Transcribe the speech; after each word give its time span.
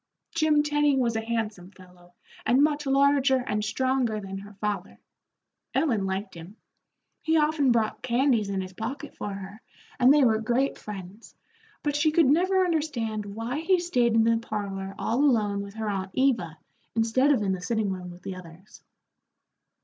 Jim 0.33 0.63
Tenny 0.63 0.97
was 0.97 1.15
a 1.15 1.21
handsome 1.21 1.69
fellow, 1.69 2.15
and 2.43 2.63
much 2.63 2.87
larger 2.87 3.35
and 3.45 3.63
stronger 3.63 4.19
than 4.19 4.39
her 4.39 4.53
father. 4.55 4.97
Ellen 5.75 6.07
liked 6.07 6.33
him; 6.33 6.55
he 7.21 7.37
often 7.37 7.71
brought 7.71 8.01
candies 8.01 8.49
in 8.49 8.61
his 8.61 8.73
pocket 8.73 9.15
for 9.15 9.31
her, 9.31 9.61
and 9.99 10.11
they 10.11 10.23
were 10.23 10.39
great 10.41 10.79
friends, 10.79 11.35
but 11.83 11.95
she 11.95 12.09
could 12.09 12.25
never 12.25 12.65
understand 12.65 13.27
why 13.27 13.59
he 13.59 13.77
stayed 13.79 14.15
in 14.15 14.23
the 14.23 14.39
parlor 14.39 14.95
all 14.97 15.19
alone 15.23 15.61
with 15.61 15.75
her 15.75 15.87
aunt 15.87 16.09
Eva, 16.15 16.57
instead 16.95 17.31
of 17.31 17.43
in 17.43 17.51
the 17.51 17.61
sitting 17.61 17.91
room 17.91 18.09
with 18.09 18.23
the 18.23 18.33
others. 18.35 18.81